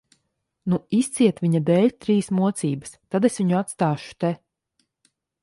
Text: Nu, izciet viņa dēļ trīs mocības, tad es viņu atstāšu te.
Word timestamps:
Nu, 0.73 0.77
izciet 0.99 1.41
viņa 1.45 1.61
dēļ 1.67 1.85
trīs 2.05 2.31
mocības, 2.39 2.97
tad 3.17 3.29
es 3.31 3.39
viņu 3.43 3.61
atstāšu 3.61 4.19
te. 4.25 4.35